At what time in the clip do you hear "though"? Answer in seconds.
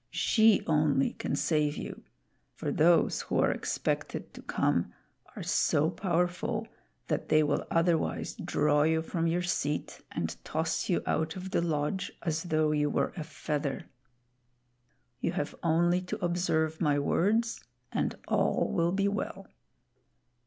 12.41-12.71